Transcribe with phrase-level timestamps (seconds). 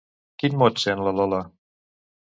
[0.43, 1.45] Quin mot sent la Lola?